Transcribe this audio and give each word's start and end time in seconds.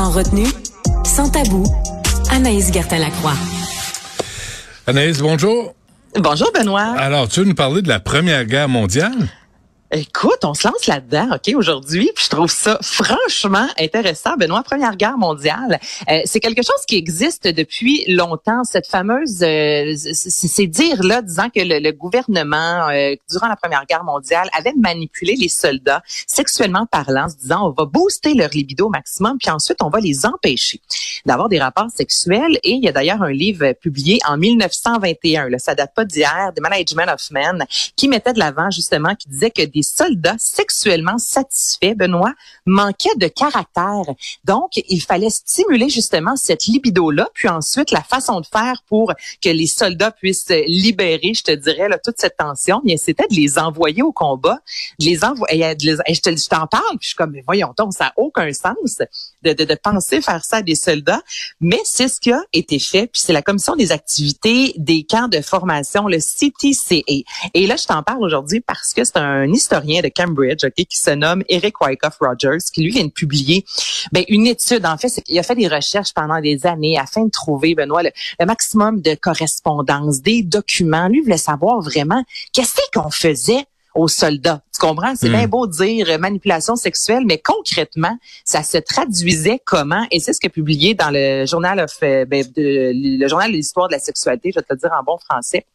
Sans 0.00 0.12
retenue, 0.12 0.48
sans 1.04 1.28
tabou, 1.28 1.62
Anaïs 2.30 2.72
Gertin-Lacroix. 2.72 3.34
Anaïs, 4.86 5.20
bonjour. 5.20 5.74
Bonjour 6.18 6.50
Benoît. 6.54 6.94
Alors, 6.96 7.28
tu 7.28 7.40
veux 7.40 7.46
nous 7.46 7.54
parler 7.54 7.82
de 7.82 7.88
la 7.88 8.00
Première 8.00 8.46
Guerre 8.46 8.70
mondiale? 8.70 9.12
Écoute, 9.92 10.44
on 10.44 10.54
se 10.54 10.68
lance 10.68 10.86
là-dedans, 10.86 11.30
OK, 11.34 11.52
aujourd'hui, 11.56 12.12
je 12.16 12.28
trouve 12.28 12.48
ça 12.48 12.78
franchement 12.80 13.66
intéressant. 13.76 14.36
Benoît, 14.36 14.62
Première 14.62 14.94
Guerre 14.94 15.18
mondiale, 15.18 15.80
euh, 16.08 16.20
c'est 16.26 16.38
quelque 16.38 16.62
chose 16.62 16.86
qui 16.86 16.96
existe 16.96 17.48
depuis 17.48 18.04
longtemps, 18.06 18.62
cette 18.62 18.86
fameuse, 18.86 19.42
euh, 19.42 19.94
ces 19.96 20.68
dires-là 20.68 21.22
disant 21.22 21.48
que 21.48 21.58
le, 21.60 21.80
le 21.80 21.90
gouvernement, 21.90 22.88
euh, 22.90 23.16
durant 23.28 23.48
la 23.48 23.56
Première 23.56 23.84
Guerre 23.84 24.04
mondiale, 24.04 24.48
avait 24.56 24.74
manipulé 24.78 25.34
les 25.34 25.48
soldats 25.48 26.02
sexuellement 26.28 26.86
parlant, 26.86 27.28
se 27.28 27.38
disant 27.38 27.66
on 27.66 27.70
va 27.70 27.84
booster 27.84 28.34
leur 28.34 28.50
libido 28.50 28.86
au 28.86 28.90
maximum, 28.90 29.38
puis 29.38 29.50
ensuite 29.50 29.82
on 29.82 29.90
va 29.90 29.98
les 29.98 30.24
empêcher 30.24 30.80
d'avoir 31.26 31.48
des 31.48 31.58
rapports 31.58 31.90
sexuels. 31.92 32.60
Et 32.62 32.74
il 32.74 32.84
y 32.84 32.88
a 32.88 32.92
d'ailleurs 32.92 33.22
un 33.22 33.32
livre 33.32 33.72
publié 33.72 34.20
en 34.28 34.36
1921, 34.36 35.48
là, 35.48 35.58
ça 35.58 35.74
date 35.74 35.94
pas 35.96 36.04
d'hier, 36.04 36.52
The 36.54 36.60
Management 36.60 37.08
of 37.12 37.28
Men, 37.32 37.66
qui 37.96 38.06
mettait 38.06 38.32
de 38.32 38.38
l'avant 38.38 38.70
justement, 38.70 39.16
qui 39.16 39.28
disait 39.28 39.50
que 39.50 39.62
des 39.62 39.79
soldats 39.82 40.36
sexuellement 40.38 41.18
satisfaits, 41.18 41.94
Benoît, 41.94 42.32
manquaient 42.66 43.16
de 43.16 43.28
caractère. 43.28 44.02
Donc, 44.44 44.70
il 44.76 45.00
fallait 45.00 45.30
stimuler 45.30 45.88
justement 45.88 46.36
cette 46.36 46.66
libido-là, 46.66 47.28
puis 47.34 47.48
ensuite 47.48 47.90
la 47.90 48.02
façon 48.02 48.40
de 48.40 48.46
faire 48.46 48.82
pour 48.88 49.12
que 49.42 49.48
les 49.48 49.66
soldats 49.66 50.10
puissent 50.10 50.52
libérer, 50.66 51.32
je 51.34 51.42
te 51.42 51.52
dirais, 51.52 51.88
là, 51.88 51.98
toute 51.98 52.16
cette 52.18 52.36
tension, 52.36 52.80
bien, 52.84 52.96
c'était 52.96 53.26
de 53.28 53.34
les 53.34 53.58
envoyer 53.58 54.02
au 54.02 54.12
combat, 54.12 54.58
les 54.98 55.24
envoyer, 55.24 55.74
je 55.80 56.20
te- 56.20 56.36
je 56.36 56.48
t'en 56.48 56.66
parle, 56.66 56.98
puis 56.98 57.02
je 57.02 57.06
suis 57.08 57.16
comme, 57.16 57.32
mais 57.32 57.42
voyons 57.46 57.74
donc, 57.76 57.92
ça 57.94 58.04
n'a 58.04 58.12
aucun 58.16 58.52
sens 58.52 58.98
de, 59.42 59.74
penser 59.82 60.20
faire 60.20 60.44
ça 60.44 60.58
à 60.58 60.62
des 60.62 60.74
soldats, 60.74 61.22
mais 61.60 61.80
c'est 61.84 62.08
ce 62.08 62.20
qui 62.20 62.32
a 62.32 62.42
été 62.52 62.78
fait, 62.78 63.06
puis 63.06 63.22
c'est 63.24 63.32
la 63.32 63.42
commission 63.42 63.76
des 63.76 63.92
activités 63.92 64.74
des 64.76 65.04
camps 65.04 65.28
de 65.28 65.40
formation, 65.40 66.06
le 66.06 66.18
CTCA. 66.18 67.24
Et 67.54 67.66
là, 67.66 67.76
je 67.76 67.86
t'en 67.86 68.02
parle 68.02 68.22
aujourd'hui 68.22 68.60
parce 68.60 68.92
que 68.92 69.04
c'est 69.04 69.16
un 69.16 69.50
historien 69.50 69.69
de 69.78 70.10
Cambridge, 70.14 70.64
qui 70.74 70.98
se 70.98 71.10
nomme 71.10 71.42
Eric 71.48 71.80
Wyckoff 71.80 72.18
Rogers, 72.20 72.58
qui 72.72 72.82
lui 72.82 72.90
vient 72.90 73.04
de 73.04 73.10
publier 73.10 73.64
ben, 74.12 74.24
une 74.28 74.46
étude. 74.46 74.84
En 74.84 74.96
fait, 74.98 75.08
qu'il 75.22 75.38
a 75.38 75.42
fait 75.42 75.54
des 75.54 75.68
recherches 75.68 76.12
pendant 76.12 76.40
des 76.40 76.66
années 76.66 76.98
afin 76.98 77.24
de 77.24 77.30
trouver, 77.30 77.74
Benoît, 77.74 78.02
le, 78.02 78.10
le 78.40 78.46
maximum 78.46 79.00
de 79.00 79.14
correspondance, 79.14 80.20
des 80.22 80.42
documents. 80.42 81.08
Lui 81.08 81.20
voulait 81.20 81.36
savoir 81.36 81.80
vraiment 81.80 82.24
qu'est-ce 82.52 82.80
qu'on 82.92 83.10
faisait 83.10 83.64
aux 83.94 84.08
soldats. 84.08 84.62
Tu 84.72 84.80
comprends? 84.80 85.14
C'est 85.16 85.28
bien 85.28 85.48
beau 85.48 85.66
de 85.66 85.72
dire 85.72 86.06
euh, 86.10 86.18
manipulation 86.18 86.76
sexuelle, 86.76 87.24
mais 87.26 87.38
concrètement, 87.38 88.16
ça 88.44 88.62
se 88.62 88.78
traduisait 88.78 89.60
comment? 89.64 90.06
Et 90.12 90.20
c'est 90.20 90.32
ce 90.32 90.40
que 90.40 90.48
publié 90.48 90.94
dans 90.94 91.10
le 91.10 91.44
journal 91.46 91.80
of, 91.80 91.96
euh, 92.04 92.24
ben, 92.24 92.44
de- 92.56 92.92
le 92.94 93.28
journal 93.28 93.50
de 93.50 93.56
l'histoire 93.56 93.88
de 93.88 93.94
la 93.94 93.98
sexualité, 93.98 94.50
je 94.54 94.60
vais 94.60 94.62
te 94.62 94.72
le 94.72 94.78
dire 94.78 94.90
en 94.98 95.02
bon 95.02 95.18
français. 95.18 95.66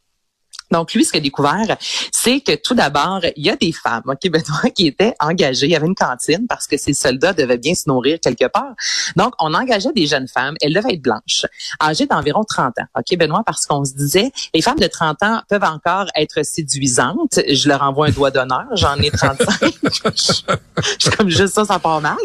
Donc, 0.75 0.93
lui, 0.93 1.05
ce 1.05 1.11
qu'il 1.11 1.19
a 1.19 1.23
découvert, 1.23 1.77
c'est 2.11 2.41
que 2.41 2.53
tout 2.53 2.73
d'abord, 2.73 3.21
il 3.37 3.45
y 3.45 3.49
a 3.49 3.55
des 3.55 3.71
femmes, 3.71 4.03
OK, 4.07 4.19
Benoît, 4.29 4.69
qui 4.75 4.87
étaient 4.87 5.13
engagées. 5.21 5.67
Il 5.67 5.71
y 5.71 5.75
avait 5.75 5.87
une 5.87 5.95
cantine 5.95 6.47
parce 6.49 6.67
que 6.67 6.75
ces 6.75 6.93
soldats 6.93 7.31
devaient 7.31 7.57
bien 7.57 7.73
se 7.73 7.83
nourrir 7.87 8.19
quelque 8.21 8.47
part. 8.47 8.73
Donc, 9.15 9.33
on 9.39 9.53
engageait 9.53 9.93
des 9.95 10.05
jeunes 10.05 10.27
femmes. 10.27 10.55
Elles 10.59 10.73
devaient 10.73 10.95
être 10.95 11.01
blanches, 11.01 11.45
âgées 11.81 12.07
d'environ 12.07 12.43
30 12.43 12.79
ans. 12.79 12.85
OK, 12.99 13.17
Benoît, 13.17 13.43
parce 13.45 13.65
qu'on 13.65 13.85
se 13.85 13.93
disait, 13.93 14.33
les 14.53 14.61
femmes 14.61 14.79
de 14.79 14.87
30 14.87 15.23
ans 15.23 15.41
peuvent 15.47 15.63
encore 15.63 16.07
être 16.13 16.43
séduisantes. 16.43 17.39
Je 17.47 17.69
leur 17.69 17.81
envoie 17.81 18.07
un 18.07 18.11
doigt 18.11 18.31
d'honneur. 18.31 18.65
J'en 18.73 18.97
ai 18.97 19.11
35. 19.11 19.73
Je 20.13 20.91
suis 20.99 21.17
comme 21.17 21.29
juste 21.29 21.53
ça, 21.53 21.63
ça 21.63 21.79
part 21.79 22.01
mal. 22.01 22.17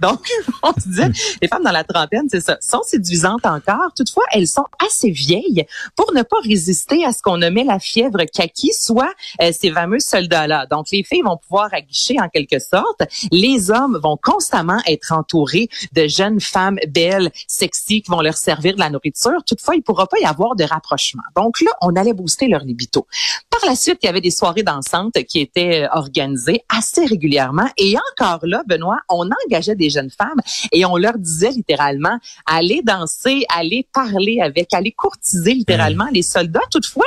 Donc, 0.00 0.26
on 0.62 0.72
se 0.80 0.88
disait, 0.88 1.10
les 1.42 1.48
femmes 1.48 1.62
dans 1.62 1.72
la 1.72 1.84
trentaine, 1.84 2.26
c'est 2.30 2.40
ça, 2.40 2.56
sont 2.62 2.82
séduisantes 2.82 3.44
encore. 3.44 3.92
Toutefois, 3.94 4.24
elles 4.32 4.48
sont 4.48 4.64
assez 4.82 5.10
vieilles 5.10 5.66
pour 5.94 6.14
ne 6.14 6.22
pas 6.22 6.38
résister 6.42 7.04
à 7.04 7.12
ce 7.12 7.20
qu'on 7.20 7.36
nommait 7.36 7.64
la 7.64 7.78
fièvre 7.98 8.24
kaki, 8.32 8.72
soit 8.72 9.12
euh, 9.42 9.50
ces 9.52 9.70
fameux 9.72 9.98
soldats-là. 9.98 10.66
Donc, 10.70 10.86
les 10.92 11.02
filles 11.02 11.22
vont 11.22 11.36
pouvoir 11.36 11.68
aguicher 11.72 12.16
en 12.20 12.28
quelque 12.28 12.58
sorte. 12.58 13.02
Les 13.32 13.70
hommes 13.70 13.98
vont 14.02 14.16
constamment 14.22 14.78
être 14.86 15.12
entourés 15.12 15.68
de 15.92 16.06
jeunes 16.06 16.40
femmes 16.40 16.78
belles, 16.88 17.30
sexy, 17.48 18.02
qui 18.02 18.10
vont 18.10 18.20
leur 18.20 18.36
servir 18.36 18.74
de 18.74 18.80
la 18.80 18.90
nourriture. 18.90 19.42
Toutefois, 19.46 19.74
il 19.74 19.78
ne 19.78 19.82
pourra 19.82 20.06
pas 20.06 20.18
y 20.20 20.24
avoir 20.24 20.54
de 20.54 20.64
rapprochement. 20.64 21.22
Donc 21.36 21.60
là, 21.60 21.70
on 21.80 21.94
allait 21.96 22.12
booster 22.12 22.46
leur 22.46 22.62
libido. 22.62 23.06
Par 23.50 23.68
la 23.68 23.74
suite, 23.74 23.98
il 24.02 24.06
y 24.06 24.08
avait 24.08 24.20
des 24.20 24.30
soirées 24.30 24.62
dansantes 24.62 25.20
qui 25.28 25.40
étaient 25.40 25.84
euh, 25.84 25.88
organisées 25.92 26.60
assez 26.68 27.04
régulièrement. 27.04 27.68
Et 27.76 27.96
encore 28.12 28.40
là, 28.46 28.62
Benoît, 28.66 29.00
on 29.08 29.28
engageait 29.46 29.74
des 29.74 29.90
jeunes 29.90 30.10
femmes 30.10 30.40
et 30.70 30.84
on 30.84 30.96
leur 30.96 31.18
disait 31.18 31.50
littéralement, 31.50 32.18
allez 32.46 32.82
danser, 32.82 33.44
allez 33.48 33.88
parler 33.92 34.38
avec, 34.40 34.72
allez 34.72 34.92
courtiser 34.92 35.54
littéralement 35.54 36.06
les 36.12 36.22
soldats. 36.22 36.60
Toutefois, 36.70 37.06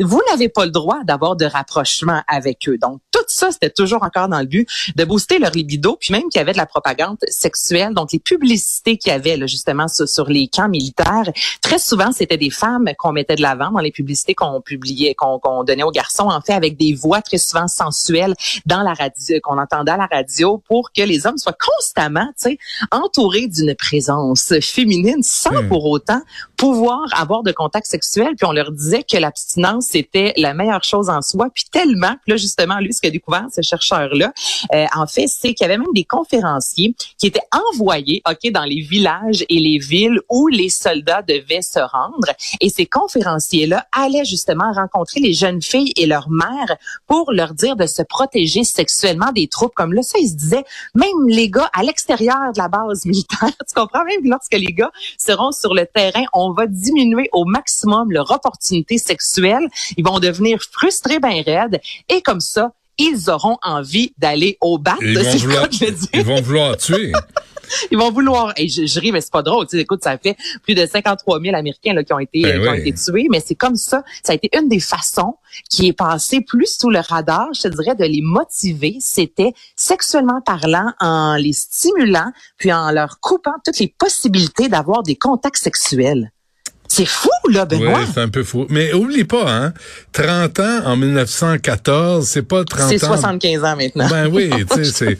vous 0.00 0.20
n'avez 0.30 0.48
pas 0.48 0.64
le 0.64 0.70
droit 0.70 1.02
d'avoir 1.04 1.36
de 1.36 1.44
rapprochement 1.44 2.22
avec 2.28 2.68
eux. 2.68 2.78
Donc, 2.78 3.00
tout 3.10 3.24
ça, 3.26 3.50
c'était 3.50 3.70
toujours 3.70 4.02
encore 4.02 4.28
dans 4.28 4.40
le 4.40 4.46
but 4.46 4.68
de 4.94 5.04
booster 5.04 5.38
leur 5.38 5.50
libido, 5.50 5.96
puis 6.00 6.12
même 6.12 6.28
qu'il 6.28 6.38
y 6.38 6.42
avait 6.42 6.52
de 6.52 6.58
la 6.58 6.66
propagande 6.66 7.18
sexuelle. 7.28 7.94
Donc, 7.94 8.12
les 8.12 8.18
publicités 8.18 8.96
qu'il 8.96 9.10
y 9.10 9.14
avait 9.14 9.36
là, 9.36 9.46
justement 9.46 9.88
sur, 9.88 10.08
sur 10.08 10.28
les 10.28 10.48
camps 10.48 10.68
militaires, 10.68 11.30
très 11.60 11.78
souvent, 11.78 12.12
c'était 12.12 12.36
des 12.36 12.50
femmes 12.50 12.88
qu'on 12.98 13.12
mettait 13.12 13.36
de 13.36 13.42
l'avant 13.42 13.70
dans 13.70 13.80
les 13.80 13.92
publicités 13.92 14.34
qu'on 14.34 14.60
publiait, 14.60 15.14
qu'on 15.14 15.38
qu'on 15.38 15.64
donnait 15.64 15.82
aux 15.82 15.90
garçons, 15.90 16.28
en 16.28 16.40
fait, 16.40 16.52
avec 16.52 16.76
des 16.76 16.94
voix 16.94 17.22
très 17.22 17.38
souvent 17.38 17.68
sensuelles 17.68 18.34
dans 18.64 18.82
la 18.82 18.94
radio, 18.94 19.38
qu'on 19.42 19.58
entendait 19.58 19.92
à 19.92 19.96
la 19.96 20.06
radio 20.06 20.62
pour 20.68 20.92
que 20.92 21.02
les 21.02 21.26
hommes 21.26 21.38
soient 21.38 21.56
constamment, 21.58 22.26
tu 22.40 22.50
sais, 22.50 22.58
entourés 22.90 23.48
d'une 23.48 23.74
présence 23.74 24.54
féminine 24.60 25.22
sans 25.22 25.56
Hmm. 25.62 25.68
pour 25.68 25.84
autant 25.86 26.20
pouvoir 26.56 27.06
avoir 27.14 27.42
de 27.42 27.52
contact 27.52 27.86
sexuel. 27.86 28.34
Puis 28.36 28.46
on 28.46 28.52
leur 28.52 28.72
disait 28.72 29.02
que 29.02 29.16
l'abstinence 29.16 29.86
c'était 29.90 30.32
la 30.36 30.54
meilleure 30.54 30.84
chose 30.84 31.08
en 31.08 31.22
soi. 31.22 31.48
Puis 31.52 31.64
tellement, 31.70 32.14
là 32.26 32.36
justement, 32.36 32.78
lui, 32.78 32.92
ce 32.92 33.00
qu'a 33.00 33.10
découvert 33.10 33.46
ce 33.54 33.62
chercheur-là, 33.62 34.32
euh, 34.72 34.86
en 34.94 35.06
fait, 35.06 35.26
c'est 35.28 35.54
qu'il 35.54 35.64
y 35.66 35.70
avait 35.70 35.78
même 35.78 35.92
des 35.94 36.04
conférenciers 36.04 36.94
qui 37.18 37.26
étaient 37.26 37.40
envoyés, 37.72 38.22
ok, 38.28 38.50
dans 38.52 38.64
les 38.64 38.80
villages 38.80 39.44
et 39.48 39.58
les 39.58 39.78
villes 39.78 40.20
où 40.30 40.48
les 40.48 40.68
soldats 40.68 41.22
devaient 41.22 41.62
se 41.62 41.78
rendre. 41.78 42.32
Et 42.60 42.68
ces 42.68 42.86
conférenciers-là 42.86 43.86
allaient 43.92 44.24
justement 44.24 44.72
rencontrer 44.72 45.20
les 45.20 45.32
jeunes 45.32 45.62
filles 45.62 45.92
et 45.96 46.06
leurs 46.06 46.30
mères 46.30 46.76
pour 47.06 47.32
leur 47.32 47.54
dire 47.54 47.76
de 47.76 47.86
se 47.86 48.02
protéger 48.02 48.64
sexuellement 48.64 49.32
des 49.32 49.48
troupes. 49.48 49.74
Comme 49.74 49.92
là, 49.92 50.02
ça, 50.02 50.18
ils 50.18 50.28
se 50.28 50.34
disaient, 50.34 50.64
même 50.94 51.28
les 51.28 51.50
gars 51.50 51.70
à 51.72 51.82
l'extérieur 51.82 52.52
de 52.52 52.58
la 52.58 52.68
base 52.68 53.04
militaire, 53.04 53.50
tu 53.68 53.74
comprends? 53.74 54.04
Même 54.04 54.24
lorsque 54.24 54.54
les 54.54 54.72
gars 54.72 54.90
seront 55.18 55.52
sur 55.52 55.74
le 55.74 55.86
terrain, 55.86 56.24
va 56.52 56.66
diminuer 56.66 57.28
au 57.32 57.44
maximum 57.44 58.10
leur 58.10 58.30
opportunité 58.30 58.98
sexuelle. 58.98 59.68
Ils 59.96 60.04
vont 60.04 60.18
devenir 60.18 60.58
frustrés 60.72 61.18
ben 61.18 61.42
raides. 61.44 61.80
Et 62.08 62.22
comme 62.22 62.40
ça, 62.40 62.72
ils 62.98 63.30
auront 63.30 63.58
envie 63.62 64.12
d'aller 64.18 64.56
au 64.60 64.78
bat. 64.78 64.96
Ils 65.00 65.18
vont, 65.18 65.36
vouloir, 65.36 65.68
dire? 65.68 65.92
ils 66.14 66.24
vont 66.24 66.40
vouloir 66.40 66.76
tuer. 66.76 67.12
Ils 67.90 67.98
vont 67.98 68.10
vouloir. 68.10 68.52
Et 68.56 68.68
je, 68.68 68.86
je 68.86 69.00
ris, 69.00 69.12
mais 69.12 69.20
c'est 69.20 69.32
pas 69.32 69.42
drôle. 69.42 69.66
Tu 69.66 69.76
sais, 69.76 69.82
écoute, 69.82 70.02
ça 70.02 70.16
fait 70.18 70.36
plus 70.62 70.74
de 70.74 70.86
53 70.86 71.40
000 71.40 71.56
Américains 71.56 71.94
là, 71.94 72.04
qui 72.04 72.12
ont 72.12 72.18
été, 72.18 72.42
Ben 72.42 72.62
qui 72.62 72.68
ont 72.68 72.74
été 72.74 72.92
tués, 72.94 73.26
mais 73.30 73.40
c'est 73.44 73.54
comme 73.54 73.76
ça. 73.76 74.02
Ça 74.22 74.32
a 74.32 74.36
été 74.36 74.48
une 74.56 74.68
des 74.68 74.80
façons 74.80 75.34
qui 75.70 75.88
est 75.88 75.92
passée 75.92 76.40
plus 76.40 76.78
sous 76.78 76.90
le 76.90 77.00
radar, 77.00 77.48
je 77.54 77.62
te 77.62 77.68
dirais, 77.68 77.94
de 77.94 78.04
les 78.04 78.22
motiver. 78.22 78.96
C'était 79.00 79.52
sexuellement 79.74 80.40
parlant, 80.42 80.92
en 81.00 81.36
les 81.36 81.52
stimulant, 81.52 82.30
puis 82.56 82.72
en 82.72 82.90
leur 82.90 83.20
coupant 83.20 83.54
toutes 83.64 83.78
les 83.78 83.92
possibilités 83.98 84.68
d'avoir 84.68 85.02
des 85.02 85.16
contacts 85.16 85.62
sexuels. 85.62 86.30
C'est 86.88 87.06
fou, 87.06 87.28
là, 87.50 87.64
Benoît. 87.64 87.98
Oui, 88.00 88.06
c'est 88.12 88.20
un 88.20 88.28
peu 88.28 88.42
fou. 88.44 88.66
Mais 88.70 88.92
oublie 88.92 89.24
pas, 89.24 89.50
hein, 89.50 89.72
30 90.12 90.60
ans 90.60 90.80
en 90.86 90.96
1914, 90.96 92.26
c'est 92.26 92.42
pas 92.42 92.64
30 92.64 92.82
ans. 92.82 92.88
C'est 92.88 92.98
75 92.98 93.64
ans 93.64 93.76
maintenant. 93.76 94.08
Ben 94.08 94.28
oui, 94.32 94.50
tu 94.74 94.84
sais, 94.84 94.92
c'est... 94.92 95.18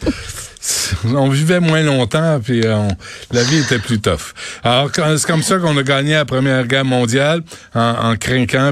On 1.14 1.28
vivait 1.28 1.60
moins 1.60 1.82
longtemps, 1.82 2.40
puis 2.42 2.64
euh, 2.64 2.74
on- 2.76 2.88
la 3.32 3.42
vie 3.44 3.58
était 3.58 3.78
plus 3.78 4.00
tough. 4.00 4.32
Alors, 4.64 4.90
c'est 4.92 5.24
comme 5.26 5.42
ça 5.42 5.58
qu'on 5.58 5.76
a 5.76 5.82
gagné 5.84 6.14
la 6.14 6.24
Première 6.24 6.66
Guerre 6.66 6.84
mondiale, 6.84 7.42
en, 7.74 8.10
en 8.12 8.16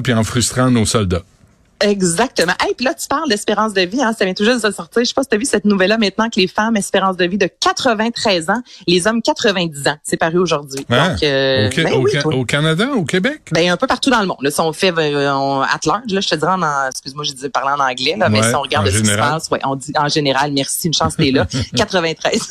puis 0.02 0.12
en 0.12 0.24
frustrant 0.24 0.70
nos 0.70 0.86
soldats. 0.86 1.22
Exactement. 1.84 2.54
Et 2.68 2.74
puis 2.74 2.84
là, 2.86 2.94
tu 2.94 3.06
parles 3.06 3.28
d'espérance 3.28 3.74
de 3.74 3.82
vie, 3.82 4.02
hein, 4.02 4.14
ça 4.18 4.24
vient 4.24 4.34
tout 4.34 4.44
juste 4.44 4.64
de 4.64 4.70
sortir. 4.70 5.02
Je 5.02 5.04
sais 5.04 5.14
pas 5.14 5.22
si 5.22 5.28
tu 5.28 5.34
as 5.34 5.38
vu 5.38 5.44
cette 5.44 5.64
nouvelle-là 5.64 5.98
maintenant 5.98 6.30
que 6.30 6.40
les 6.40 6.46
femmes, 6.46 6.76
espérance 6.76 7.16
de 7.16 7.24
vie 7.26 7.36
de 7.38 7.48
93 7.60 8.48
ans, 8.50 8.62
les 8.86 9.06
hommes 9.06 9.20
90 9.20 9.88
ans. 9.88 9.96
C'est 10.02 10.16
paru 10.16 10.38
aujourd'hui. 10.38 10.84
Hein? 10.88 11.10
Donc, 11.10 11.22
euh, 11.22 11.70
ben 11.76 11.92
au 11.92 12.00
oui, 12.00 12.10
Ca- 12.12 12.22
toi. 12.22 12.34
au 12.34 12.44
Canada, 12.44 12.88
au 12.94 13.04
Québec? 13.04 13.42
Ben, 13.52 13.70
un 13.70 13.76
peu 13.76 13.86
partout 13.86 14.10
dans 14.10 14.20
le 14.20 14.26
monde. 14.26 14.38
Là, 14.40 14.50
si 14.50 14.60
on 14.60 14.72
fait 14.72 14.92
euh, 14.96 15.32
on, 15.34 15.60
at 15.60 15.80
large, 15.84 16.02
là, 16.08 16.20
je 16.20 16.28
te 16.28 16.34
dirais 16.34 16.52
en, 16.52 16.88
excuse-moi, 16.88 17.24
j'ai 17.24 17.34
dit 17.34 17.48
parler 17.50 17.80
en 17.80 17.84
anglais, 17.84 18.16
là, 18.18 18.28
mais 18.28 18.42
si 18.42 18.54
on 18.54 18.62
regarde 18.62 18.88
ce 18.88 18.98
qui 18.98 19.06
se 19.06 19.16
passe, 19.16 19.50
ouais, 19.50 19.60
on 19.64 19.76
dit 19.76 19.92
en 19.96 20.08
général, 20.08 20.52
merci, 20.52 20.86
une 20.86 20.94
chance 20.94 21.16
t'es 21.16 21.30
là. 21.30 21.46
93. 21.76 22.48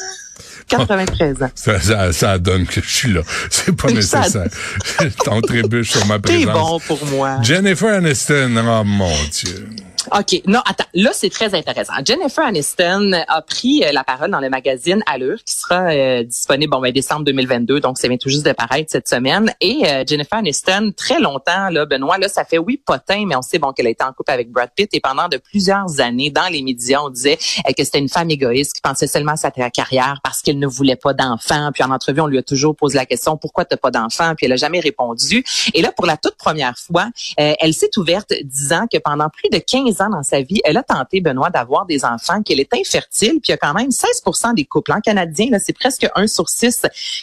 93 0.67 1.43
ans. 1.43 1.49
Ça, 1.55 1.79
ça, 1.79 2.11
ça 2.13 2.37
donne 2.37 2.65
que 2.65 2.81
je 2.81 2.89
suis 2.89 3.13
là. 3.13 3.21
C'est 3.49 3.75
pas 3.75 3.91
nécessaire. 3.91 4.47
T'en 5.25 5.41
trébuches 5.41 5.91
sur 5.91 6.05
ma 6.07 6.19
présence. 6.19 6.53
bon 6.53 6.79
pour 6.79 7.05
moi. 7.07 7.37
Jennifer 7.41 7.93
Aniston, 7.95 8.55
oh 8.57 8.83
mon 8.83 9.11
Dieu. 9.31 9.67
OK. 10.15 10.43
Non, 10.45 10.59
attends. 10.65 10.85
Là, 10.93 11.09
c'est 11.11 11.31
très 11.31 11.55
intéressant. 11.55 11.93
Jennifer 12.05 12.45
Aniston 12.45 13.13
a 13.27 13.41
pris 13.41 13.83
euh, 13.83 13.91
la 13.91 14.03
parole 14.03 14.29
dans 14.29 14.39
le 14.39 14.49
magazine 14.49 15.01
Allure, 15.07 15.43
qui 15.43 15.55
sera 15.55 15.91
euh, 15.91 16.23
disponible 16.23 16.69
bon, 16.69 16.81
ben, 16.81 16.91
décembre 16.91 17.23
2022. 17.25 17.79
Donc, 17.79 17.97
ça 17.97 18.07
vient 18.07 18.17
tout 18.17 18.29
juste 18.29 18.45
de 18.45 18.51
paraître 18.51 18.91
cette 18.91 19.07
semaine. 19.07 19.51
Et 19.59 19.81
euh, 19.87 20.03
Jennifer 20.05 20.37
Aniston, 20.37 20.93
très 20.95 21.19
longtemps, 21.19 21.69
là, 21.71 21.87
Benoît, 21.87 22.19
là, 22.19 22.27
ça 22.29 22.45
fait 22.45 22.59
oui 22.59 22.77
potin, 22.77 23.25
mais 23.25 23.35
on 23.35 23.41
sait 23.41 23.57
bon 23.57 23.71
qu'elle 23.71 23.87
été 23.87 24.03
en 24.03 24.13
couple 24.13 24.29
avec 24.29 24.51
Brad 24.51 24.69
Pitt. 24.75 24.87
Et 24.93 24.99
pendant 24.99 25.29
de 25.29 25.37
plusieurs 25.37 25.99
années, 25.99 26.29
dans 26.29 26.47
les 26.47 26.61
médias, 26.61 27.01
on 27.01 27.09
disait 27.09 27.39
euh, 27.67 27.71
que 27.75 27.83
c'était 27.83 27.99
une 27.99 28.09
femme 28.09 28.29
égoïste 28.29 28.73
qui 28.73 28.81
pensait 28.81 29.07
seulement 29.07 29.31
à 29.31 29.37
sa 29.37 29.49
carrière 29.49 30.19
parce 30.23 30.43
qu'elle 30.43 30.59
ne 30.59 30.67
voulait 30.67 30.95
pas 30.95 31.13
d'enfants. 31.13 31.71
Puis 31.73 31.83
en 31.83 31.89
entrevue, 31.89 32.21
on 32.21 32.27
lui 32.27 32.37
a 32.37 32.43
toujours 32.43 32.75
posé 32.75 32.99
la 32.99 33.07
question 33.07 33.35
pourquoi 33.35 33.65
t'as 33.65 33.77
pas 33.77 33.89
d'enfants? 33.89 34.35
Puis 34.37 34.45
elle 34.45 34.53
a 34.53 34.57
jamais 34.57 34.79
répondu. 34.79 35.43
Et 35.73 35.81
là, 35.81 35.91
pour 35.91 36.05
la 36.05 36.17
toute 36.17 36.35
première 36.35 36.77
fois, 36.77 37.07
elle 37.37 37.73
s'est 37.73 37.97
ouverte 37.97 38.31
disant 38.43 38.85
que 38.91 38.99
pendant 38.99 39.29
plus 39.29 39.49
de 39.49 39.57
15 39.57 40.01
ans 40.01 40.02
dans 40.09 40.23
sa 40.23 40.41
vie, 40.41 40.61
elle 40.63 40.77
a 40.77 40.83
tenté, 40.83 41.21
Benoît, 41.21 41.49
d'avoir 41.49 41.85
des 41.85 42.05
enfants, 42.05 42.41
qu'elle 42.41 42.59
est 42.59 42.73
infertile, 42.73 43.39
puis 43.41 43.49
il 43.49 43.51
y 43.51 43.53
a 43.53 43.57
quand 43.57 43.73
même 43.73 43.91
16 43.91 44.21
des 44.55 44.65
couples 44.65 44.91
en 44.91 45.01
canadien, 45.01 45.47
là, 45.49 45.59
c'est 45.59 45.73
presque 45.73 46.07
un 46.15 46.27
sur 46.27 46.49
six 46.49 46.81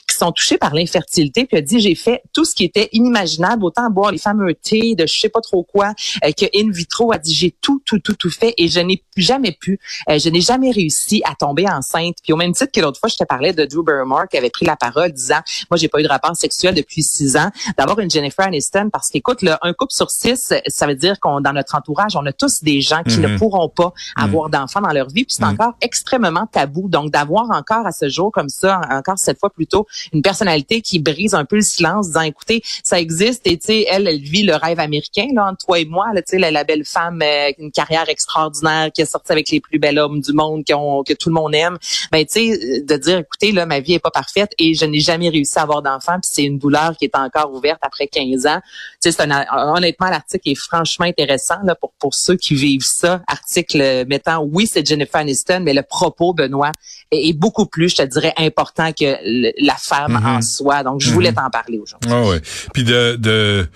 qui 0.09 0.10
sont 0.20 0.32
touchés 0.32 0.58
par 0.58 0.75
l'infertilité, 0.75 1.44
puis 1.46 1.56
elle 1.56 1.64
dit, 1.64 1.81
j'ai 1.81 1.94
fait 1.94 2.22
tout 2.32 2.44
ce 2.44 2.55
qui 2.55 2.64
était 2.64 2.88
inimaginable, 2.93 3.64
autant 3.64 3.90
boire 3.90 4.12
les 4.12 4.19
fameux 4.19 4.55
thés 4.55 4.94
de 4.94 5.06
je 5.06 5.20
sais 5.20 5.28
pas 5.28 5.40
trop 5.40 5.62
quoi, 5.64 5.93
euh, 6.25 6.31
que 6.32 6.46
in 6.55 6.70
vitro, 6.70 7.12
a 7.12 7.19
dit, 7.19 7.34
j'ai 7.34 7.50
tout, 7.50 7.82
tout, 7.84 7.99
tout, 7.99 8.14
tout 8.14 8.31
fait, 8.31 8.55
et 8.58 8.69
je 8.69 8.81
n'ai 8.81 9.02
jamais 9.17 9.52
pu, 9.52 9.78
euh, 10.08 10.19
je 10.19 10.28
n'ai 10.28 10.40
jamais 10.40 10.70
réussi 10.70 11.22
à 11.25 11.34
tomber 11.34 11.67
enceinte, 11.69 12.17
puis 12.22 12.32
au 12.32 12.37
même 12.37 12.52
titre 12.52 12.70
que 12.72 12.81
l'autre 12.81 13.00
fois, 13.00 13.08
je 13.08 13.17
te 13.17 13.25
parlais 13.25 13.52
de 13.52 13.64
Drew 13.64 13.82
Barrymore 13.82 14.28
qui 14.31 14.37
avait 14.37 14.50
pris 14.50 14.67
la 14.67 14.76
parole 14.76 15.12
disant, 15.12 15.40
moi, 15.70 15.76
j'ai 15.78 15.88
pas 15.88 16.00
eu 16.00 16.02
de 16.02 16.08
rapport 16.08 16.37
sexuel 16.37 16.75
depuis 16.75 17.02
six 17.02 17.37
ans, 17.37 17.50
d'avoir 17.76 17.99
une 18.00 18.11
Jennifer 18.11 18.46
Aniston, 18.46 18.90
parce 18.93 19.08
qu'écoute, 19.08 19.43
là, 19.43 19.58
un 19.62 19.73
couple 19.73 19.93
sur 19.93 20.11
six, 20.11 20.52
ça 20.66 20.87
veut 20.87 20.94
dire 20.94 21.19
qu'on 21.20 21.40
dans 21.40 21.52
notre 21.52 21.75
entourage, 21.75 22.14
on 22.16 22.26
a 22.26 22.32
tous 22.32 22.62
des 22.62 22.81
gens 22.81 23.02
qui 23.02 23.19
Mhm. 23.19 23.32
ne 23.32 23.38
pourront 23.38 23.69
pas 23.69 23.93
avoir 24.16 24.50
d'enfants 24.50 24.81
dans 24.81 24.93
leur 24.93 25.08
vie, 25.08 25.25
puis 25.25 25.34
c'est 25.34 25.44
Mhm. 25.44 25.52
encore 25.55 25.75
extrêmement 25.81 26.46
tabou. 26.46 26.88
Donc, 26.88 27.11
d'avoir 27.11 27.50
encore 27.50 27.87
à 27.87 27.93
ce 27.93 28.08
jour 28.08 28.31
comme 28.32 28.49
ça, 28.49 28.81
encore 28.90 29.19
cette 29.19 29.38
fois 29.38 29.50
plutôt, 29.50 29.87
une 30.12 30.23
personnalité 30.23 30.81
qui 30.81 30.99
brise 30.99 31.35
un 31.35 31.45
peu 31.45 31.57
le 31.57 31.62
silence, 31.62 32.09
disant, 32.09 32.23
écoutez, 32.23 32.62
ça 32.83 33.01
existe, 33.01 33.47
et 33.47 33.59
tu 33.59 33.67
sais, 33.67 33.87
elle, 33.89 34.09
elle 34.09 34.21
vit 34.21 34.43
le 34.43 34.55
rêve 34.55 34.81
américain, 34.81 35.29
là, 35.35 35.47
entre 35.47 35.67
toi 35.67 35.79
et 35.79 35.85
moi, 35.85 36.07
tu 36.17 36.23
sais, 36.27 36.39
la, 36.39 36.65
belle 36.65 36.85
femme, 36.85 37.21
euh, 37.23 37.51
une 37.59 37.71
carrière 37.71 38.09
extraordinaire, 38.09 38.91
qui 38.93 39.03
est 39.03 39.07
sortie 39.07 39.33
avec 39.33 39.51
les 39.51 39.61
plus 39.61 39.79
bels 39.79 39.99
hommes 39.99 40.21
du 40.21 40.33
monde, 40.33 40.65
qui 40.65 40.75
ont, 40.75 41.03
que 41.03 41.12
tout 41.12 41.29
le 41.29 41.35
monde 41.35 41.55
aime. 41.55 41.79
Ben, 42.12 42.25
tu 42.25 42.53
sais, 42.53 42.81
de 42.83 42.97
dire, 42.97 43.19
écoutez, 43.19 43.53
là, 43.53 43.67
ma 43.67 43.81
vie 43.81 43.95
est 43.95 43.99
pas 43.99 44.11
parfaite 44.11 44.53
et 44.59 44.75
je 44.75 44.85
n'ai 44.85 45.01
jamais 45.01 45.29
réussi 45.29 45.59
à 45.59 45.62
avoir 45.62 45.83
d'enfants, 45.83 46.19
puis 46.21 46.31
c'est 46.33 46.45
une 46.45 46.59
douleur 46.59 46.97
qui 46.97 47.05
est 47.07 47.17
encore 47.17 47.53
ouverte 47.53 47.79
après 47.83 48.07
15 48.07 48.47
ans. 48.47 48.61
Tu 49.03 49.11
sais, 49.11 49.12
c'est 49.12 49.23
un, 49.23 49.47
honnêtement, 49.75 50.09
l'article 50.09 50.51
est 50.51 50.55
franchement 50.55 51.07
intéressant, 51.07 51.59
là, 51.65 51.75
pour, 51.75 51.93
pour 51.99 52.15
ceux 52.15 52.37
qui 52.37 52.55
vivent 52.55 52.85
ça. 52.85 53.23
Article 53.27 53.81
euh, 53.81 54.05
mettant, 54.09 54.43
oui, 54.43 54.67
c'est 54.67 54.87
Jennifer 54.87 55.21
Aniston, 55.21 55.61
mais 55.62 55.75
le 55.75 55.83
propos, 55.83 56.35
Benoît, 56.35 56.73
est, 57.11 57.29
est 57.29 57.33
beaucoup 57.33 57.67
plus, 57.67 57.91
je 57.91 57.97
te 57.97 58.03
dirais, 58.03 58.33
important 58.37 58.93
que 58.93 59.17
le- 59.25 59.53
la 59.59 59.75
femme 59.75 60.00
En 60.08 60.41
soi. 60.43 60.82
Donc, 60.82 61.00
je 61.00 61.11
voulais 61.11 61.32
t'en 61.32 61.50
parler 61.50 61.79
aujourd'hui. 61.79 62.11
Ah 62.12 62.23
ouais. 62.29 62.41
Puis 62.73 62.85
de, 62.85 63.17
de 63.17 63.67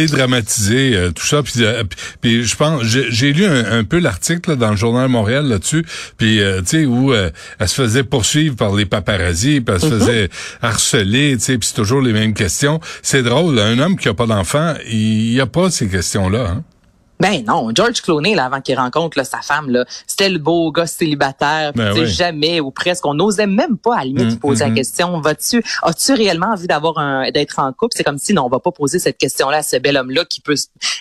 dédramatiser 0.00 0.94
euh, 0.96 1.10
tout 1.10 1.24
ça. 1.26 1.42
Puis, 1.42 1.60
de- 1.60 1.82
puis- 1.82 1.98
puis 2.20 2.44
je 2.44 2.56
pense, 2.56 2.82
j'ai 2.84 3.32
lu 3.32 3.44
un, 3.46 3.78
un 3.78 3.84
peu 3.84 3.98
l'article 3.98 4.56
dans 4.56 4.70
le 4.70 4.76
journal 4.76 5.08
Montréal 5.08 5.46
là-dessus. 5.46 5.84
Puis 6.18 6.40
tu 6.60 6.66
sais 6.66 6.84
où 6.84 7.12
euh, 7.12 7.30
elle 7.58 7.68
se 7.68 7.74
faisait 7.74 8.04
poursuivre 8.04 8.56
par 8.56 8.74
les 8.74 8.86
paparazzis, 8.86 9.60
puis 9.60 9.74
elle 9.74 9.80
se 9.80 9.88
faisait 9.88 10.28
harceler. 10.62 11.36
Tu 11.38 11.44
sais, 11.44 11.58
puis 11.58 11.68
c'est 11.68 11.74
toujours 11.74 12.00
les 12.00 12.12
mêmes 12.12 12.34
questions. 12.34 12.80
C'est 13.02 13.22
drôle. 13.22 13.58
Un 13.58 13.78
homme 13.78 13.96
qui 13.96 14.08
a 14.08 14.14
pas 14.14 14.26
d'enfant, 14.26 14.74
il 14.88 15.32
y 15.32 15.40
a 15.40 15.46
pas 15.46 15.70
ces 15.70 15.88
questions-là. 15.88 16.46
Hein? 16.50 16.64
Ben 17.20 17.44
non, 17.46 17.70
George 17.74 18.02
Clooney, 18.02 18.34
là, 18.34 18.44
avant 18.46 18.60
qu'il 18.60 18.78
rencontre 18.78 19.16
là, 19.16 19.24
sa 19.24 19.40
femme, 19.40 19.70
là, 19.70 19.84
c'était 20.06 20.28
le 20.28 20.38
beau 20.38 20.70
gars 20.72 20.86
célibataire. 20.86 21.72
Ben 21.74 21.90
tu 21.90 22.00
sais, 22.00 22.04
oui. 22.04 22.10
jamais 22.10 22.60
ou 22.60 22.70
presque, 22.70 23.06
on 23.06 23.14
n'osait 23.14 23.46
même 23.46 23.78
pas 23.78 23.94
à 23.94 23.98
la 23.98 24.04
limite 24.04 24.26
Mm, 24.26 24.30
lui 24.30 24.36
poser 24.36 24.64
mm, 24.64 24.68
la 24.68 24.72
mm. 24.72 24.76
question. 24.76 25.20
Vas-tu, 25.20 25.62
as-tu 25.82 26.12
réellement 26.12 26.48
envie 26.48 26.66
d'avoir 26.66 26.98
un, 26.98 27.30
d'être 27.30 27.58
en 27.58 27.72
couple? 27.72 27.94
C'est 27.96 28.04
comme 28.04 28.18
si 28.18 28.32
non, 28.32 28.44
on 28.44 28.48
va 28.48 28.60
pas 28.60 28.72
poser 28.72 28.98
cette 28.98 29.18
question-là 29.18 29.58
à 29.58 29.62
ce 29.62 29.76
bel 29.76 29.96
homme-là 29.96 30.24
qui 30.24 30.40
peut 30.40 30.54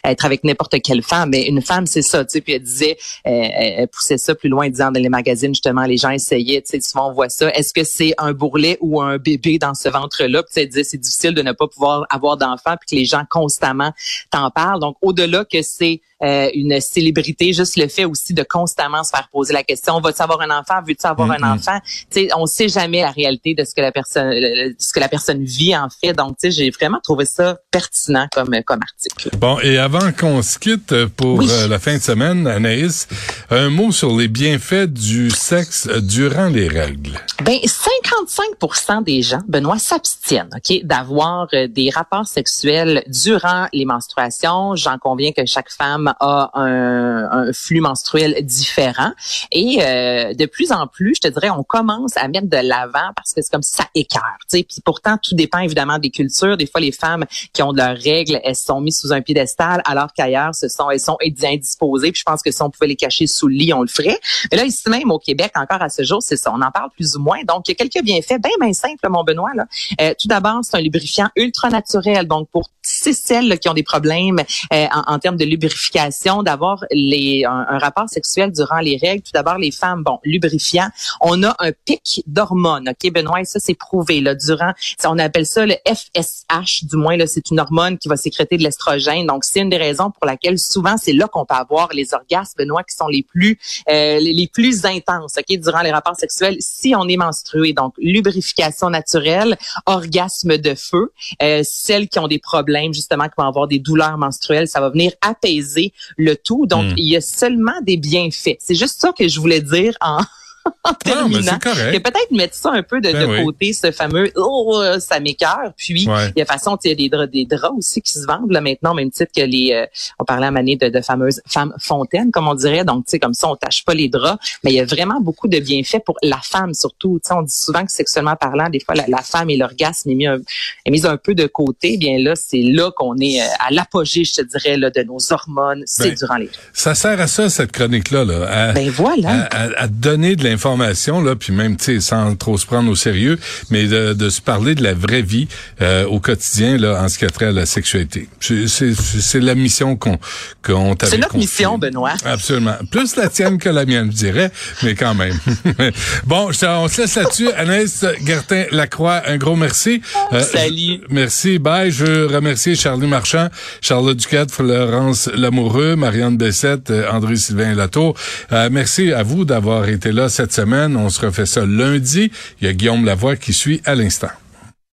être 0.04 0.26
avec 0.26 0.44
n'importe 0.44 0.82
quelle 0.82 1.04
femme. 1.04 1.30
Mais 1.30 1.44
une 1.44 1.62
femme, 1.62 1.86
c'est 1.86 2.02
ça, 2.02 2.24
tu 2.24 2.32
sais. 2.32 2.42
Puis 2.42 2.54
elle 2.54 2.64
disait, 2.64 2.98
euh, 3.28 3.30
elle 3.32 3.76
elle 3.78 3.88
poussait 3.88 4.18
ça 4.18 4.36
plus 4.36 4.50
loin, 4.50 4.70
disant 4.70 4.92
dans 4.92 5.02
les 5.02 5.10
magazines 5.10 5.54
justement, 5.54 5.84
les 5.84 5.98
gens 5.98 6.10
essayaient, 6.10 6.62
tu 6.62 6.72
sais, 6.72 6.82
souvent 6.82 7.10
on 7.10 7.14
voit 7.14 7.30
ça. 7.30 7.50
Est-ce 7.50 7.74
que 7.74 7.84
c'est 7.84 8.14
un 8.18 8.34
bourrelet 8.34 8.78
ou 8.82 9.02
un 9.02 9.18
bébé 9.18 9.60
dans 9.60 9.74
ce 9.74 9.90
ventre-là? 9.90 10.44
Puis 10.44 10.50
tu 10.50 10.54
sais, 10.54 10.62
elle 10.64 10.70
disait, 10.70 10.84
c'est 10.84 10.98
difficile 10.98 11.34
de 11.34 11.42
ne 11.42 11.52
pas 11.52 11.68
pouvoir 11.68 12.06
avoir 12.10 12.38
d'enfants, 12.38 12.76
puis 12.80 12.90
que 12.90 12.96
les 12.96 13.06
gens 13.06 13.24
constamment 13.30 13.92
t'en 14.32 14.50
parlent. 14.50 14.80
Donc 14.80 14.98
au-delà 15.02 15.46
que 15.46 15.62
c'est 15.62 16.02
euh, 16.26 16.50
une 16.54 16.80
célébrité, 16.82 17.54
juste 17.54 17.78
le 17.78 17.88
fait 17.88 18.06
aussi 18.06 18.34
de 18.34 18.44
constamment 18.44 19.04
se 19.04 19.12
faire 19.12 19.28
poser 19.32 19.54
la 19.54 19.64
question, 19.64 20.00
vas-tu 20.02 20.22
avoir 20.22 20.42
un 20.42 20.50
enfant, 20.50 20.76
veux-tu 20.86 21.06
avoir 21.06 21.30
un 21.32 21.54
enfant? 21.54 21.80
Tu 22.12 22.22
sais, 22.22 22.30
on 22.36 22.46
sait 22.48 22.68
jamais 22.68 23.02
la 23.02 23.12
réalité 23.12 23.54
de 23.54 23.64
ce 23.64 23.76
que 23.76 23.82
la 23.82 23.92
personne, 23.92 24.34
ce 24.80 24.92
que 24.94 25.00
la 25.00 25.08
personne 25.10 25.44
vit 25.44 25.76
en 25.76 25.88
fait. 25.90 26.14
Donc, 26.14 26.38
tu 26.42 26.50
sais, 26.50 26.52
j'ai 26.52 26.70
vraiment 26.72 27.00
trouvé 27.04 27.26
ça 27.26 27.58
pertinent 27.72 28.28
comme 28.34 28.50
comme 28.66 28.80
article. 28.82 29.30
Bon, 29.38 29.60
et 29.62 29.78
avant 29.78 30.12
qu'on 30.12 30.42
se 30.42 30.58
quitte 30.58 31.06
pour 31.18 31.38
Oui. 31.40 31.48
euh, 31.50 31.68
la 31.68 31.80
fin 31.80 31.96
de 31.98 32.02
semaine, 32.02 32.48
Anaïs, 32.48 33.08
un 33.52 33.70
mot 33.70 33.92
sur 33.92 34.16
les 34.16 34.28
bienfaits 34.28 34.88
du 34.88 35.30
sexe 35.30 35.88
durant 35.88 36.48
les 36.48 36.68
règles. 36.68 37.20
Ben 37.44 37.58
55% 37.60 39.04
des 39.04 39.22
gens, 39.22 39.42
Benoît, 39.48 39.78
s'abstiennent, 39.78 40.50
ok, 40.56 40.84
d'avoir 40.84 41.48
euh, 41.54 41.68
des 41.68 41.90
rapports 41.90 42.26
sexuels 42.26 43.04
durant 43.08 43.68
les 43.72 43.86
menstruations. 43.86 44.76
J'en 44.76 44.98
conviens 44.98 45.32
que 45.32 45.46
chaque 45.46 45.70
femme 45.70 46.14
a 46.20 46.50
un, 46.56 47.52
flux 47.54 47.82
menstruel 47.82 48.44
différent 48.44 49.12
et 49.52 49.80
euh, 49.82 50.34
de 50.34 50.46
plus 50.46 50.72
en 50.72 50.88
plus, 50.88 51.16
je 51.16 51.28
te 51.28 51.34
dirais, 51.34 51.50
on 51.50 51.64
commence 51.64 52.18
à 52.18 52.28
mettre 52.28 52.48
de 52.48 52.58
l'avant 52.58 53.12
parce 53.16 53.34
que 53.34 53.42
c'est 53.42 53.52
comme 53.52 53.64
ça 53.64 53.86
écœure. 53.94 54.38
Puis 54.50 54.66
pourtant, 54.84 55.18
tout 55.22 55.36
dépend 55.36 55.60
évidemment 55.60 56.00
des 56.00 56.10
cultures. 56.10 56.58
Des 56.58 56.66
fois, 56.66 56.82
les 56.82 56.92
femmes 56.92 57.26
qui 57.54 57.62
ont 57.62 57.74
de 57.74 57.78
leurs 57.78 57.98
règles, 57.98 58.40
elles 58.44 58.56
sont 58.56 58.82
mises 58.82 59.00
sous 59.00 59.14
un 59.14 59.22
piédestal, 59.22 59.82
alors 59.86 60.14
qu'ailleurs, 60.14 60.56
ce 60.56 60.68
sont 60.68 60.90
elles 60.90 61.00
sont 61.00 61.18
indisposées. 61.44 62.12
Puis 62.12 62.22
je 62.22 62.32
pense 62.32 62.42
que 62.42 62.52
si 62.52 62.62
on 62.62 62.70
pouvait 62.70 62.88
les 62.88 62.96
cacher 62.96 63.28
sous 63.36 63.48
le 63.48 63.56
lit, 63.56 63.74
on 63.74 63.82
le 63.82 63.88
ferait. 63.88 64.20
Mais 64.52 64.58
là, 64.58 64.66
ici 64.66 64.90
même 64.90 65.12
au 65.12 65.20
Québec, 65.20 65.52
encore 65.56 65.82
à 65.82 65.90
ce 65.90 66.04
jour, 66.04 66.22
c'est 66.22 66.38
ça. 66.38 66.52
On 66.54 66.62
en 66.62 66.72
parle 66.72 66.90
plus 66.96 67.16
ou 67.16 67.20
moins. 67.20 67.44
Donc, 67.48 67.68
il 67.68 67.72
y 67.72 67.74
a 67.74 67.76
quelques 67.76 68.04
bienfaits 68.04 68.42
bien, 68.42 68.52
bien 68.60 68.74
simples, 68.74 69.08
mon 69.10 69.24
Benoît. 69.24 69.52
Là. 69.56 69.66
Euh, 70.02 70.14
tout 70.20 70.28
d'abord, 70.28 70.60
c'est 70.64 70.78
un 70.78 70.82
lubrifiant 70.82 71.30
ultra 71.36 71.70
naturel. 71.70 72.28
Donc, 72.28 72.50
pour 72.50 72.70
ces 72.82 73.14
celles 73.14 73.48
là, 73.48 73.58
qui 73.58 73.68
ont 73.70 73.74
des 73.74 73.84
problèmes 73.84 74.40
euh, 74.74 74.86
en, 74.94 75.14
en 75.14 75.20
termes 75.20 75.38
de 75.38 75.46
lubrification, 75.46 76.44
d'avoir 76.44 76.84
les 76.92 77.46
un, 77.46 77.66
un, 77.70 77.78
rapport 77.78 78.08
sexuel 78.10 78.52
durant 78.52 78.80
les 78.80 78.98
règles. 79.02 79.24
Tout 79.24 79.32
d'abord, 79.34 79.58
les 79.58 79.72
femmes, 79.72 80.04
bon, 80.04 80.20
lubrifiant, 80.24 80.90
on 81.22 81.44
a 81.44 81.56
un 81.60 81.72
pic 81.86 82.24
d'hormones. 82.28 82.90
Ok, 82.90 83.12
Benoît, 83.12 83.44
ça 83.46 83.60
c'est 83.60 83.76
prouvé 83.76 84.22
là 84.22 84.36
durant. 84.36 84.72
On 85.06 85.20
appelle 85.20 85.46
ça 85.46 85.66
le 85.66 85.76
FSH, 85.86 86.86
du 86.86 86.98
moins 86.98 87.18
là, 87.18 87.28
c'est 87.28 87.50
une 87.52 87.60
hormone 87.60 87.98
qui 87.98 88.08
va 88.08 88.18
sécréter 88.18 88.58
de 88.58 88.64
l'estrogène. 88.64 89.28
Donc 89.28 89.44
c'est 89.44 89.60
une 89.60 89.70
des 89.70 89.78
raisons 89.78 90.12
pour 90.12 90.26
laquelle 90.26 90.60
souvent 90.60 90.96
c'est 90.98 91.14
là 91.14 91.28
qu'on 91.28 91.46
peut 91.46 91.56
avoir 91.56 91.90
les 91.94 92.14
orgasmes, 92.14 92.54
Benoît, 92.58 92.84
qui 92.84 92.96
sont 92.96 93.08
les 93.08 93.25
plus 93.28 93.60
euh, 93.90 94.20
les, 94.20 94.48
plus 94.48 94.86
intenses. 94.86 95.34
Ok, 95.38 95.58
durant 95.60 95.82
les 95.82 95.92
rapports 95.92 96.16
sexuels, 96.16 96.58
si 96.60 96.94
on 96.96 97.08
est 97.08 97.18
menstrué. 97.18 97.74
Donc 97.74 97.94
lubrification 97.98 98.90
naturelle, 98.90 99.58
orgasme 99.86 100.58
de 100.58 100.76
feu. 100.76 101.12
Euh, 101.42 101.62
celles 101.64 102.08
qui 102.08 102.20
ont 102.20 102.28
des 102.28 102.40
problèmes 102.40 102.94
justement, 102.94 103.26
qui 103.26 103.34
vont 103.38 103.48
avoir 103.48 103.68
des 103.68 103.80
douleurs 103.80 104.18
menstruelles, 104.18 104.68
ça 104.68 104.80
va 104.80 104.90
venir 104.90 105.12
apaiser 105.22 105.94
le 106.18 106.36
tout. 106.36 106.66
Donc, 106.66 106.86
hmm. 106.86 106.96
il 106.98 107.06
y 107.06 107.16
a 107.16 107.22
seulement 107.22 107.80
des 107.82 107.98
bienfaits. 107.98 108.58
C'est 108.60 108.76
juste 108.76 109.00
ça 109.02 109.12
que 109.18 109.28
je 109.28 109.40
voulais 109.40 109.62
dire 109.62 109.96
en 110.02 110.20
en 110.84 110.94
terminant. 110.94 111.60
que 111.60 111.98
peut-être 111.98 112.32
mettre 112.32 112.56
ça 112.56 112.72
un 112.72 112.84
peu 112.84 113.02
de, 113.02 113.12
ben 113.12 113.44
côté, 113.44 113.74
ce 113.74 113.92
fameux 113.92 114.32
oh 114.36 114.84
ça 115.00 115.20
m'écœure. 115.20 115.74
Puis 115.78 116.04
il 116.04 116.34
y 116.36 116.42
a 116.42 116.46
façon, 116.46 116.78
il 116.84 116.90
y 116.90 116.92
a 116.92 116.96
des 116.96 117.10
draps, 117.10 117.32
des 117.32 117.46
draps 117.46 117.78
aussi 117.78 118.02
qui 118.02 118.14
se 118.14 118.26
vendent 118.26 118.52
là 118.52 118.62
maintenant, 118.62 118.94
même 118.94 119.12
titre 119.12 119.32
que 119.36 119.42
les 119.42 119.74
euh, 119.74 119.86
on 120.20 120.26
parlait 120.26 120.48
à 120.48 120.52
Mané 120.52 120.76
de, 120.76 120.90
de 120.90 121.02
fameuses 121.02 121.42
femmes 121.48 121.74
fontaines, 121.80 122.32
comme 122.32 122.48
on 122.48 122.56
dirait. 122.56 122.86
Donc, 122.86 123.06
tu 123.06 123.12
sais, 123.12 123.20
comme 123.20 123.34
ça, 123.34 123.50
on 123.50 123.56
tâche 123.56 123.84
pas 123.86 123.94
les 123.94 124.10
draps. 124.10 124.38
Mais 124.64 124.72
il 124.72 124.76
y 124.76 124.80
a 124.80 124.86
vraiment 124.86 125.20
beaucoup 125.20 125.48
de 125.48 125.60
bienfaits 125.60 126.04
pour 126.06 126.18
la 126.22 126.40
femme, 126.44 126.74
surtout. 126.74 127.20
Tu 127.24 127.28
sais, 127.28 127.34
on 127.34 127.42
dit 127.42 127.54
souvent 127.54 127.86
que 127.86 127.92
sexuellement 127.92 128.36
parlant, 128.36 128.70
des 128.70 128.80
fois, 128.80 128.96
la, 128.96 129.22
femme 129.22 129.50
et 129.50 129.58
l'orgasme 129.58 130.10
est 130.10 130.16
mis 130.16 130.28
un, 130.28 130.40
est 130.86 130.92
mis 130.92 131.06
un 131.06 131.18
peu 131.18 131.36
de 131.36 131.48
côté. 131.48 131.98
Bien 131.98 132.20
là, 132.20 132.34
c'est 132.36 132.62
là 132.62 132.92
qu'on 132.96 133.18
est 133.18 133.42
euh, 133.42 133.46
à 133.60 133.72
l'apogée, 133.72 134.24
je 134.24 134.34
te 134.34 134.42
dirais, 134.42 134.78
là, 134.78 134.90
de 134.90 135.04
nos 135.04 135.18
hormones. 135.32 135.84
C'est 135.86 136.10
ben, 136.10 136.16
durant 136.16 136.36
les 136.38 136.50
Ça 136.74 136.96
sert 136.96 137.20
à 137.20 137.28
ça, 137.28 137.50
cette 137.50 137.72
chronique-là, 137.72 138.26
là, 138.26 138.70
à, 138.70 138.74
ben 138.74 138.90
voilà. 138.90 139.48
à, 139.52 139.84
à 139.84 139.88
donner 139.88 140.36
de 140.36 140.44
information, 140.56 141.22
là, 141.22 141.36
puis 141.36 141.54
même, 141.54 141.78
tu 141.78 141.86
sais, 141.86 142.00
sans 142.00 142.36
trop 142.36 142.58
se 142.58 142.66
prendre 142.66 142.90
au 142.90 142.96
sérieux, 142.96 143.38
mais 143.70 143.86
de, 143.86 144.14
de 144.14 144.30
se 144.30 144.42
parler 144.42 144.76
de 144.76 144.84
la 144.84 144.94
vraie 144.94 145.22
vie 145.22 145.48
euh, 145.82 146.06
au 146.06 146.20
quotidien, 146.20 146.78
là, 146.78 147.02
en 147.04 147.10
ce 147.10 147.20
qui 147.20 147.26
a 147.26 147.30
trait 147.30 147.48
à 147.48 147.52
la 147.52 147.66
sexualité. 147.66 148.28
C'est 148.40 149.40
la 149.40 149.56
mission 149.56 149.96
qu'on 149.96 150.18
qu'on 150.64 150.96
C'est 151.04 151.18
notre 151.18 151.38
mission, 151.38 151.78
Benoît. 151.78 152.14
Absolument. 152.26 152.76
Plus 152.90 153.16
la 153.16 153.30
tienne 153.30 153.58
que 153.58 153.70
la 153.70 153.86
mienne, 153.86 154.12
je 154.12 154.18
dirais, 154.18 154.52
mais 154.84 154.96
quand 154.96 155.14
même. 155.14 155.38
bon, 156.26 156.50
on 156.50 156.88
se 156.88 157.02
laisse 157.02 157.16
là-dessus. 157.16 157.52
Anaïs 157.58 158.06
Gertin-Lacroix, 158.26 159.24
un 159.28 159.38
gros 159.38 159.56
merci. 159.56 160.02
Euh, 160.34 160.42
Salut. 160.42 161.02
Merci. 161.10 161.60
Bye. 161.60 161.92
Je 161.92 162.06
veux 162.06 162.26
remercier 162.28 162.76
Charlie 162.76 163.08
Marchand, 163.08 163.50
Charlotte 163.82 164.18
Duquette, 164.18 164.52
Florence 164.52 165.30
Lamoureux, 165.34 165.96
Marianne 165.96 166.38
Bessette, 166.38 166.90
euh, 166.90 167.10
André-Sylvain 167.12 167.76
Latour. 167.76 168.16
Euh, 168.52 168.70
merci 168.72 169.14
à 169.14 169.24
vous 169.24 169.46
d'avoir 169.46 169.88
été 169.88 170.12
là 170.12 170.30
semaine. 170.52 170.96
On 170.96 171.10
se 171.10 171.26
refait 171.26 171.46
ça 171.46 171.66
lundi. 171.66 172.32
Il 172.62 172.66
y 172.66 172.68
a 172.68 172.74
Guillaume 172.74 173.06
Lavoie 173.06 173.36
qui 173.36 173.54
suit 173.54 173.82
à 173.86 173.96
l'instant. 173.96 174.30